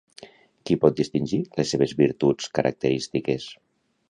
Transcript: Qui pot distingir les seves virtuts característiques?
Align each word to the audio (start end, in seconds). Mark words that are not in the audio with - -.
Qui 0.69 0.77
pot 0.85 0.95
distingir 0.99 1.39
les 1.59 1.75
seves 1.75 1.93
virtuts 2.01 2.51
característiques? 2.61 3.49